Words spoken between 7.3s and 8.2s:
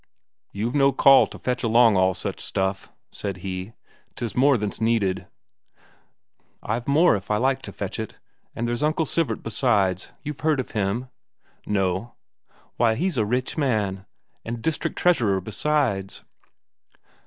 like to fetch it.